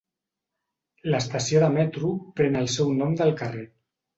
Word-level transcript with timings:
L'estació 1.09 1.61
de 1.65 1.69
metro 1.75 2.11
pren 2.41 2.59
el 2.63 2.73
seu 2.79 2.93
nom 3.03 3.17
del 3.21 3.35
carrer. 3.45 3.67